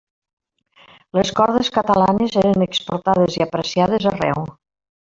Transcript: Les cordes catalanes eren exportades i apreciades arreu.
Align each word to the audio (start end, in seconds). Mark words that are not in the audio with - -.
Les 1.17 1.33
cordes 1.41 1.69
catalanes 1.77 2.41
eren 2.45 2.67
exportades 2.69 3.39
i 3.41 3.47
apreciades 3.49 4.13
arreu. 4.15 4.47